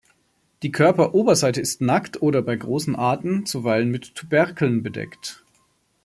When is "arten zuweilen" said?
2.95-3.91